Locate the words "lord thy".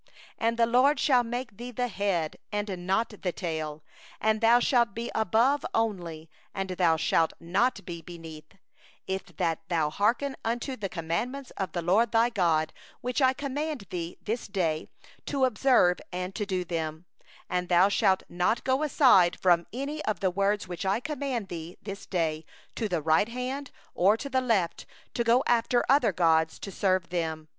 11.83-12.31